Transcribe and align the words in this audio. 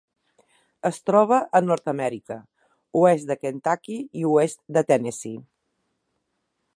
Es 0.89 0.97
troba 1.09 1.37
a 1.59 1.61
Nord-amèrica: 1.65 2.37
oest 3.03 3.29
de 3.33 3.37
Kentucky 3.43 4.01
i 4.23 4.27
oest 4.33 4.61
de 4.79 4.87
Tennessee. 4.93 5.41